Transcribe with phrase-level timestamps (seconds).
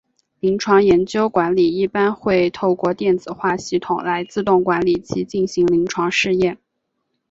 [0.39, 6.57] 临床研究管理一般会透过电子化系统来自动管理及进行临床试验。